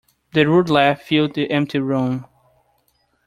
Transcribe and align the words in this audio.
The 0.33 0.45
rude 0.47 0.67
laugh 0.71 0.99
filled 1.03 1.35
the 1.35 1.51
empty 1.51 1.77
room. 1.77 2.25